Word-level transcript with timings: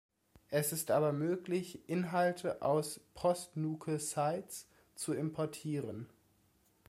Es 0.49 0.73
ist 0.73 0.89
aber 0.89 1.11
möglich 1.13 1.87
Inhalte 1.87 2.63
aus 2.63 3.01
Postnuke-Sites 3.13 4.67
zu 4.95 5.13
importieren. 5.13 6.09